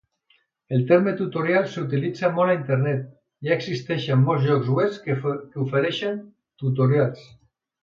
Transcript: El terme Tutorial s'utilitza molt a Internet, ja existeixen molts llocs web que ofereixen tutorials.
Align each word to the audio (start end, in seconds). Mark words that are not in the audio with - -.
El 0.77 0.85
terme 0.91 1.11
Tutorial 1.19 1.67
s'utilitza 1.73 2.31
molt 2.37 2.53
a 2.53 2.55
Internet, 2.61 3.05
ja 3.49 3.53
existeixen 3.57 4.25
molts 4.31 4.49
llocs 4.53 4.73
web 4.81 4.99
que 5.07 5.21
ofereixen 5.69 6.21
tutorials. 6.65 7.25